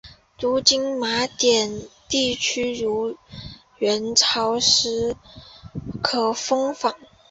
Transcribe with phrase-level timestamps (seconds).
[0.39, 2.75] 如今的马甸地区
[3.77, 5.15] 元朝时属
[5.75, 6.95] 于可封坊。